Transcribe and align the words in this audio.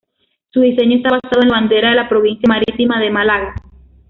Su 0.49 0.61
diseño 0.61 0.97
está 0.97 1.09
basado 1.11 1.43
en 1.43 1.49
la 1.49 1.59
bandera 1.59 1.89
de 1.91 1.95
la 1.95 2.09
provincia 2.09 2.47
marítima 2.49 2.99
de 2.99 3.11
Málaga. 3.11 3.53